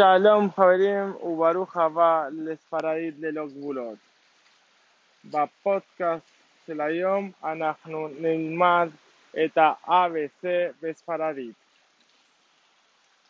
שלום 0.00 0.50
חברים 0.50 1.14
וברוך 1.22 1.76
הבא 1.76 2.28
לספרדית 2.32 3.14
ללא 3.18 3.46
גבולות. 3.46 3.98
בפודקאסט 5.24 6.24
של 6.66 6.80
היום 6.80 7.30
אנחנו 7.44 8.08
נלמד 8.08 8.88
את 9.44 9.58
ה-ABC 9.58 10.46
בספרדית. 10.82 11.54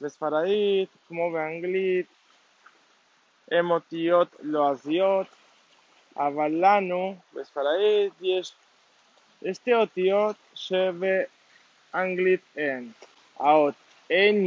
בספרדית, 0.00 0.88
כמו 1.08 1.30
באנגלית, 1.32 2.06
הם 3.50 3.70
אותיות 3.70 4.28
לועזיות, 4.42 5.26
אבל 6.16 6.50
לנו 6.50 7.16
בספרדית 7.34 8.12
יש 8.20 8.52
שתי 9.52 9.74
אותיות 9.74 10.36
שבאנגלית 10.54 12.40
אין. 12.56 12.92
האות 13.36 13.74
N 14.10 14.46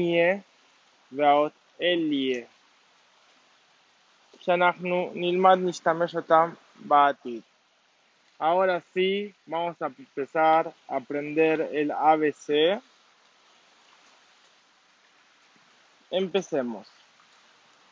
והאות 1.11 1.51
אליה, 1.82 2.44
שאנחנו 4.40 5.10
נלמד 5.14 5.58
להשתמש 5.64 6.16
אותם 6.16 6.50
בעתיד. 6.76 7.42
Ahora 8.40 8.80
sí, 8.94 9.34
vamos 9.48 9.82
a 9.82 9.86
empezar 9.86 10.72
a 10.86 10.96
aprender 10.96 11.60
el 11.72 11.90
ABC. 11.90 12.80
Empecemos. 16.10 16.86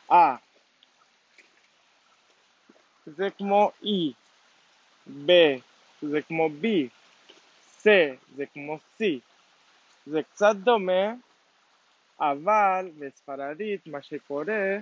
A. 0.09 0.37
זה 3.05 3.29
כמו 3.37 3.71
E. 3.83 4.13
B. 5.25 5.31
זה 6.01 6.21
כמו 6.21 6.47
B. 6.61 6.65
C. 7.83 7.89
זה 8.35 8.45
כמו 8.53 8.77
C. 8.99 9.03
זה 10.05 10.23
קצת 10.23 10.55
דומה, 10.55 11.13
אבל 12.22 12.90
בספרדית 12.98 13.86
מה 13.86 14.02
שקורה 14.02 14.76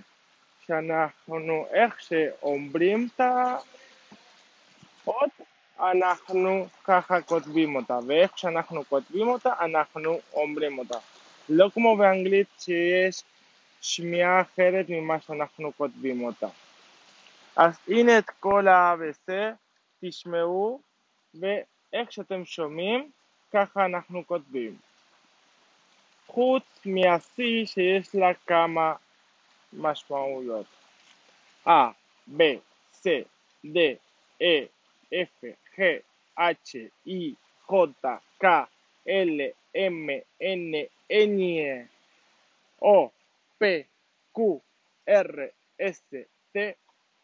שאנחנו 0.67 1.67
איך 1.71 2.01
שאומרים 2.01 3.09
את 3.15 3.21
האות 5.05 5.31
אנחנו 5.81 6.67
ככה 6.85 7.23
כותבים 7.23 7.77
אותה. 7.77 7.99
ואיך 8.07 8.39
שאנחנו 8.39 8.85
כותבים 8.85 9.29
אותה 9.29 9.53
אנחנו 9.61 10.21
אומרים 10.33 10.79
אותה. 10.79 10.99
לא 11.49 11.71
כמו 11.75 11.97
באנגלית 11.97 12.49
שיש 12.59 13.23
שמיעה 13.81 14.41
אחרת 14.41 14.87
ממה 14.89 15.21
שאנחנו 15.21 15.73
כותבים 15.77 16.25
אותה. 16.25 16.49
אז 17.57 17.79
הנה 17.89 18.19
את 18.19 18.31
כל 18.31 18.69
ה-ABC, 18.69 19.33
תשמעו 20.01 20.81
ואיך 21.35 22.13
שאתם 22.13 22.45
שומעים 22.45 23.11
ככה 23.53 23.85
אנחנו 23.85 24.27
כותבים 24.27 24.90
Hut 26.35 26.65
mi 26.85 27.05
así 27.07 27.67
es 27.77 28.15
la 28.15 28.35
cama 28.35 29.01
más 29.73 30.05
maulot. 30.09 30.67
A, 31.65 31.95
B, 32.27 32.61
C, 32.91 33.27
D, 33.63 33.99
E, 34.39 34.69
F, 35.11 35.57
G, 35.77 36.03
H, 36.37 36.91
I, 37.05 37.37
J, 37.67 38.21
K, 38.39 38.69
L, 39.05 39.55
M, 39.75 40.23
N, 40.39 40.89
N, 41.09 41.41
e. 41.41 41.89
O, 42.81 43.13
P, 43.59 43.87
Q, 44.33 44.63
R, 45.07 45.53
S, 45.79 46.03
T, 46.53 46.77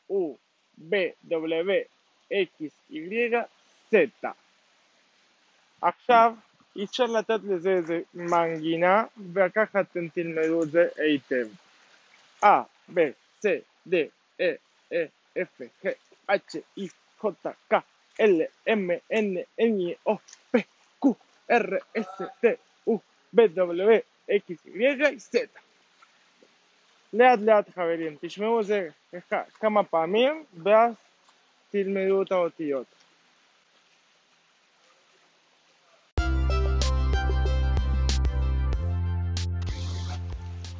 U, 0.09 0.37
B, 0.77 1.15
W, 1.29 1.85
X, 2.31 2.51
Y, 2.91 3.35
Z. 3.91 4.35
עכשיו 5.83 6.56
אי 6.77 6.85
אפשר 6.85 7.05
לתת 7.05 7.41
לזה 7.45 7.71
איזה 7.71 8.01
מנגינה, 8.15 9.05
וככה 9.33 9.81
אתם 9.81 10.09
תלמדו 10.09 10.63
את 10.63 10.71
זה 10.71 10.89
היטב. 10.97 11.47
A, 12.45 12.47
B, 12.95 12.99
C, 13.41 13.47
D, 13.89 13.95
E, 14.41 14.45
E, 14.93 14.97
F, 15.39 15.63
G, 15.85 15.89
H, 16.31 16.57
I, 16.79 16.89
J, 17.21 17.31
K, 17.71 17.77
L, 18.21 18.41
M, 18.69 18.91
N, 19.13 19.37
N, 19.61 19.95
O, 20.09 20.13
P, 20.53 20.59
Q, 21.05 21.07
R, 21.51 21.79
S, 21.99 22.23
T, 22.43 22.47
U, 22.89 22.95
B, 23.37 23.39
W, 23.57 24.01
X, 24.31 24.47
Y, 24.75 25.17
Z. 25.33 25.37
לאט 27.13 27.39
לאט 27.39 27.71
חברים, 27.75 28.17
תשמעו 28.21 28.61
את 28.61 28.67
זה 28.67 28.89
כמה 29.61 29.85
פעמים 29.85 30.45
ואז 30.63 30.95
תלמדו 31.71 32.23
את 32.23 32.33
האותיות. 32.33 32.87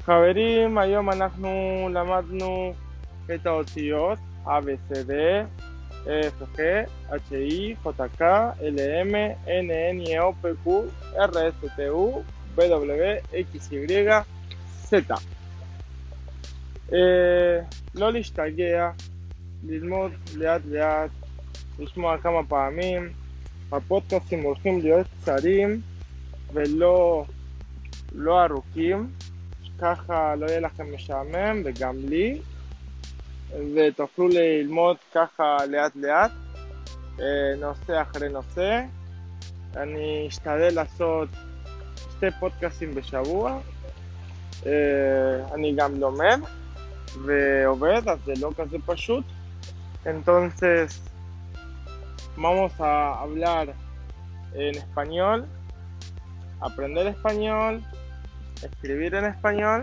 Javier, 0.07 0.69
ma 0.69 0.87
yo 0.87 1.03
manachno, 1.03 1.91
llamadno, 1.91 2.77
ABCD, 4.45 5.45
EFGH, 6.07 6.87
IJKL, 7.33 8.79
MNOP, 9.03 10.45
e, 10.45 10.55
QRST, 10.63 11.79
UVWX, 11.91 13.73
YZ. 13.73 14.23
Eh, 16.93 17.65
lo 17.95 18.11
listajea, 18.13 18.95
el 19.69 19.85
mod, 19.85 20.13
leat, 20.37 20.65
leat, 20.67 21.11
usmo 21.81 22.11
acá 22.11 22.31
ma 22.31 22.45
para 22.45 22.71
mí, 22.71 22.95
aporto 23.73 24.23
simbolismo, 24.29 25.05
clarín, 25.25 25.83
bello. 26.55 27.27
ככה 29.79 30.35
לא 30.35 30.47
יהיה 30.47 30.61
לכם 30.61 30.95
משעמם 30.95 31.63
וגם 31.65 31.97
לי 31.99 32.41
ותוכלו 33.75 34.29
ללמוד 34.29 34.97
ככה 35.15 35.57
לאט 35.69 35.93
לאט 35.97 36.33
נושא 37.61 38.03
אחרי 38.03 38.29
נושא. 38.29 38.81
אני 39.77 40.25
אשתדל 40.29 40.75
לעשות 40.75 41.29
שתי 42.11 42.27
פודקאסים 42.41 42.95
בשבוע 42.95 43.61
אני 45.55 45.75
גם 45.77 45.95
לומד 46.01 46.41
ועובד 47.25 48.09
אז 48.09 48.19
זה 48.25 48.33
לא 48.41 48.51
כזה 48.57 48.77
פשוט. 48.87 49.25
Entonces 50.05 50.89
vamos 52.37 52.73
a 52.81 52.95
hablar 53.23 53.67
en 54.55 54.75
español 54.85 55.39
aprender 56.61 57.05
español 57.15 57.73
escribir 58.64 59.16
en 59.16 59.26
español. 59.26 59.82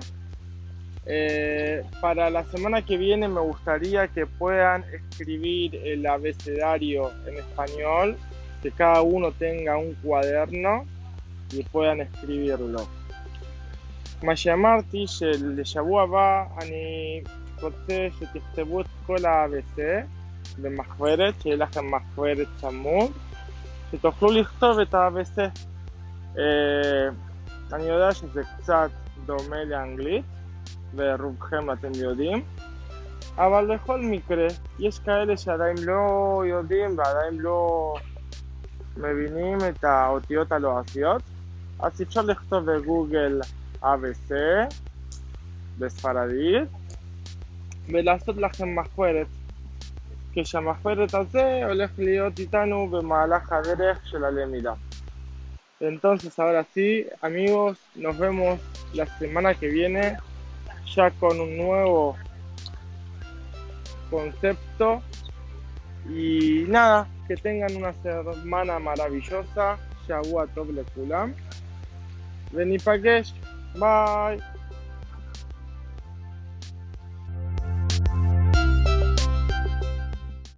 Eh, 1.07 1.83
para 2.03 2.29
la 2.29 2.45
semana 2.45 2.83
que 2.83 2.99
viene 2.99 3.29
me 3.29 3.41
gustaría 3.41 4.09
que 4.09 4.27
puedan 4.27 4.85
escribir 4.93 5.75
el 5.77 6.07
abecedario 6.07 7.11
en 7.27 7.39
español, 7.39 8.17
que 8.63 8.71
cada 8.73 9.01
uno 9.01 9.33
tenga 9.33 9.79
un 9.79 9.95
cuaderno 10.03 10.85
y 11.53 11.63
puedan 11.63 12.01
escribirlo. 12.01 12.87
מה 14.23 14.37
שאמרתי 14.37 15.05
שלשבוע 15.07 16.03
הבא 16.03 16.45
אני 16.63 17.23
רוצה 17.63 18.09
שתכתבו 18.19 18.81
את 18.81 18.87
כל 19.07 19.25
ה-ABC 19.25 19.81
במחברת, 20.63 21.35
שיהיה 21.43 21.57
לכם 21.57 21.95
מחברת 21.95 22.47
צמוד, 22.57 23.13
שתוכלו 23.91 24.31
לכתוב 24.31 24.79
את 24.79 24.95
ה-ABC. 24.95 25.41
אני 27.74 27.84
יודע 27.84 28.14
שזה 28.14 28.42
קצת 28.58 28.90
דומה 29.26 29.64
לאנגלית, 29.64 30.26
ורובכם 30.96 31.72
אתם 31.72 31.92
יודעים, 31.96 32.44
אבל 33.38 33.76
בכל 33.76 34.02
מקרה, 34.02 34.48
יש 34.80 35.00
כאלה 35.00 35.38
שעדיין 35.38 35.76
לא 35.84 36.44
יודעים 36.48 36.98
ועדיין 36.98 37.38
לא 37.38 37.94
מבינים 38.98 39.58
את 39.70 39.84
האותיות 39.84 40.52
הלועזיות, 40.52 41.22
אז 41.80 42.02
אפשר 42.02 42.22
לכתוב 42.22 42.72
בגוגל 42.72 43.42
ABC 43.84 44.34
בספרדית, 45.80 46.70
ולעשות 47.88 48.38
לכם 48.38 48.76
מחברת, 48.76 49.28
כשהמחברת 50.34 51.14
הזה 51.14 51.62
הולך 51.68 51.92
להיות 51.98 52.40
איתנו 52.40 52.88
במהלך 52.88 53.52
הדרך 53.52 54.08
של 54.08 54.24
הלמידה. 54.26 54.74
Entonces, 55.84 56.38
ahora 56.40 56.66
sí, 56.74 57.06
amigos, 57.22 57.78
nos 57.96 58.18
vemos 58.18 58.60
la 58.94 59.06
semana 59.20 59.54
que 59.54 59.68
viene 59.68 60.18
ya 60.96 61.12
con 61.12 61.42
un 61.42 61.58
nuevo 61.58 62.16
concepto. 64.10 65.02
Y 66.10 66.64
nada, 66.70 67.08
que 67.28 67.36
tengan 67.36 67.76
una 67.76 67.94
semana 68.02 68.80
maravillosa. 68.80 69.78
Shabu 70.08 70.40
a 70.40 70.48
Toble 70.48 70.84
Kulam. 70.96 71.34
Benipakesh. 72.54 73.34
Bye. 73.76 74.53